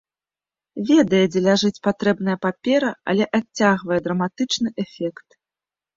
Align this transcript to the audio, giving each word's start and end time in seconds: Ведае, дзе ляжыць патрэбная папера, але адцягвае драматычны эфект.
Ведае, 0.89 1.19
дзе 1.33 1.39
ляжыць 1.49 1.83
патрэбная 1.89 2.37
папера, 2.45 2.91
але 3.13 3.29
адцягвае 3.41 3.99
драматычны 4.09 4.69
эфект. 4.87 5.29